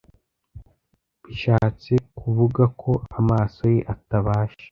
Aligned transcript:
bishatse 1.25 1.93
kubuga 2.17 2.63
ko 2.81 2.91
amaso 3.19 3.61
ye 3.73 3.79
atabasha 3.93 4.59